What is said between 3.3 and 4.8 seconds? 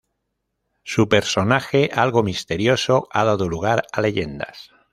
lugar a leyendas.